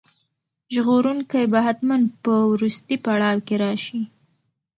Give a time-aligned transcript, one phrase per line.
[0.73, 4.01] ژغورونکی به حتماً په وروستي پړاو کې راشي.